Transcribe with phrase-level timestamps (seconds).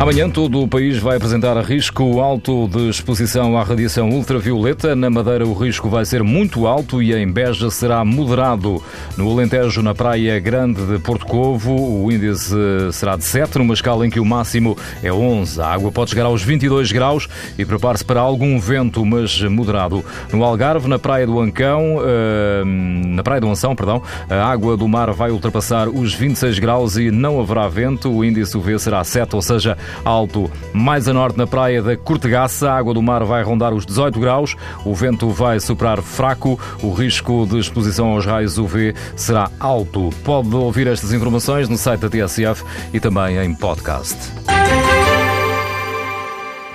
[0.00, 4.96] Amanhã todo o país vai apresentar risco alto de exposição à radiação ultravioleta.
[4.96, 8.82] Na Madeira o risco vai ser muito alto e em Beja será moderado.
[9.14, 12.54] No Alentejo, na Praia Grande de Porto Covo, o índice
[12.92, 15.60] será de 7, numa escala em que o máximo é 11.
[15.60, 17.28] A água pode chegar aos 22 graus
[17.58, 20.02] e prepare-se para algum vento, mas moderado.
[20.32, 24.88] No Algarve, na Praia do Ancão, eh, na Praia do Anção, perdão, a água do
[24.88, 28.10] mar vai ultrapassar os 26 graus e não haverá vento.
[28.10, 30.50] O índice UV será 7, ou seja, alto.
[30.72, 34.18] Mais a norte, na praia da Cortegaça, a água do mar vai rondar os 18
[34.20, 40.10] graus, o vento vai soprar fraco, o risco de exposição aos raios UV será alto.
[40.24, 44.16] Pode ouvir estas informações no site da TSF e também em podcast.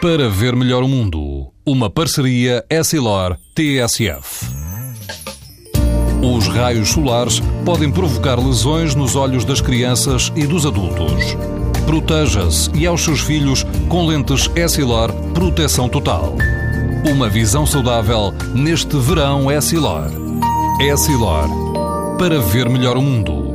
[0.00, 4.62] Para ver melhor o mundo, uma parceria Essilor-TSF.
[6.20, 11.36] Os raios solares podem provocar lesões nos olhos das crianças e dos adultos.
[11.86, 16.34] Proteja-se e aos seus filhos com lentes Essilor Proteção Total.
[17.10, 20.10] Uma visão saudável neste verão Essilor.
[20.80, 21.48] Essilor.
[22.18, 23.51] Para ver melhor o mundo.